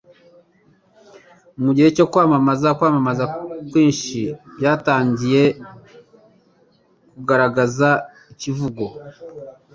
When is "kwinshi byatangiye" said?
3.69-5.43